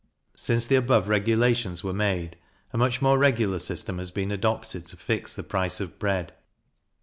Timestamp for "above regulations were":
0.77-1.93